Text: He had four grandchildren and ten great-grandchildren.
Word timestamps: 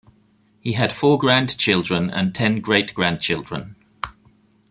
He 0.61 0.73
had 0.73 0.91
four 0.91 1.19
grandchildren 1.19 2.09
and 2.09 2.33
ten 2.33 2.59
great-grandchildren. 2.59 3.75